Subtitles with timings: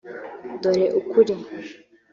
[0.61, 1.33] Dore ukuri